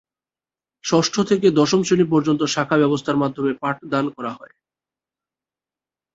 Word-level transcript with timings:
ষষ্ঠ 0.83 1.15
থেকে 1.29 1.47
দশম 1.51 1.81
শ্রেণি 1.83 2.05
পর্যন্ত 2.13 2.41
শাখা 2.45 2.75
ব্যবস্থার 2.77 3.21
মাধ্যমে 3.23 3.51
পাঠদান 3.61 4.05
করা 4.15 4.31
হয়ে 4.31 4.53
থাকে। 4.55 4.69